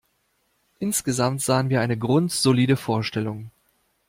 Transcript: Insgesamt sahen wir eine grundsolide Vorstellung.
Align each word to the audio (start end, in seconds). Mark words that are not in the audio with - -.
Insgesamt 0.79 1.43
sahen 1.43 1.69
wir 1.69 1.79
eine 1.79 1.95
grundsolide 1.95 2.75
Vorstellung. 2.75 3.51